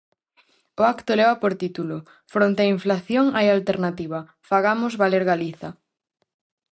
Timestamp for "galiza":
5.31-5.69